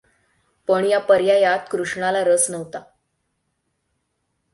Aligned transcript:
पण 0.67 0.85
या 0.85 0.99
पर्यायात 0.99 1.59
कृष्णाला 1.71 2.23
रस 2.23 2.49
नव्हता! 2.51 2.81